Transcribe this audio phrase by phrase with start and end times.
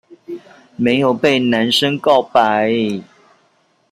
[0.77, 2.73] 沒有被男生告白